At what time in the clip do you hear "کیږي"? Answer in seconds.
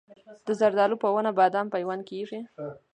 2.09-2.39